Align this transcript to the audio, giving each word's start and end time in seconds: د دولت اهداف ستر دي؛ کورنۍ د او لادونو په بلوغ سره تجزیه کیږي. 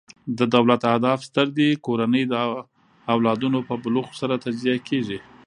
د 0.37 0.39
دولت 0.53 0.81
اهداف 0.91 1.19
ستر 1.29 1.47
دي؛ 1.57 1.69
کورنۍ 1.85 2.23
د 2.31 2.33
او 3.11 3.17
لادونو 3.25 3.59
په 3.67 3.75
بلوغ 3.83 4.07
سره 4.21 4.41
تجزیه 4.45 4.77
کیږي. 4.87 5.19